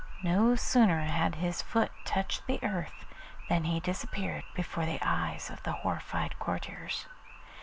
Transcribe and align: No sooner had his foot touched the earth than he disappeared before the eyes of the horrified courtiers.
No 0.23 0.55
sooner 0.55 1.01
had 1.01 1.35
his 1.35 1.61
foot 1.61 1.91
touched 2.05 2.47
the 2.47 2.57
earth 2.63 3.05
than 3.49 3.65
he 3.65 3.79
disappeared 3.79 4.43
before 4.55 4.87
the 4.87 4.97
eyes 5.03 5.51
of 5.51 5.61
the 5.61 5.73
horrified 5.73 6.39
courtiers. 6.39 7.05